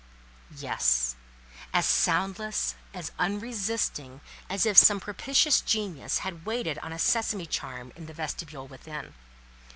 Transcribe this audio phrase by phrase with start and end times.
[0.57, 1.15] Yes.
[1.73, 7.93] As soundless, as unresisting, as if some propitious genius had waited on a sesame charm,
[7.95, 9.13] in the vestibule within.